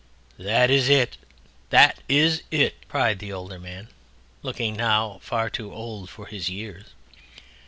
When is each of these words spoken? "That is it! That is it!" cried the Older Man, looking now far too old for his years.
"That 0.39 0.71
is 0.71 0.89
it! 0.89 1.17
That 1.69 1.99
is 2.09 2.41
it!" 2.49 2.87
cried 2.89 3.19
the 3.19 3.31
Older 3.31 3.59
Man, 3.59 3.89
looking 4.41 4.75
now 4.75 5.19
far 5.21 5.47
too 5.47 5.71
old 5.71 6.09
for 6.09 6.25
his 6.25 6.49
years. 6.49 6.87